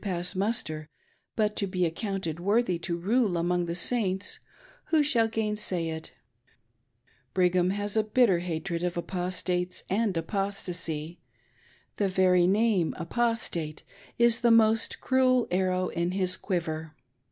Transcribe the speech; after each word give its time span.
pass 0.03 0.33
muster 0.35 0.89
hu,t 1.37 1.53
to 1.55 1.67
be 1.67 1.85
accounted 1.85 2.39
worthy 2.39 2.79
to 2.79 2.97
rule 2.97 3.37
among 3.37 3.67
the 3.67 3.75
Saints, 3.75 4.39
who 4.85 5.03
shall 5.03 5.27
gainsay 5.27 5.89
it? 5.89 6.11
Brigham 7.35 7.69
has 7.69 7.95
a 7.95 8.01
bitter 8.03 8.39
hatred 8.39 8.81
of 8.83 8.97
Apostates 8.97 9.83
and 9.91 10.17
apostacy. 10.17 11.19
The 11.97 12.09
very 12.09 12.47
name 12.47 12.95
—"Apostate 12.97 13.83
"—is 14.27 14.41
the 14.41 14.49
most 14.49 15.01
cruel 15.01 15.47
arrow 15.51 15.89
in 15.89 16.13
his 16.13 16.35
quiver. 16.35 16.95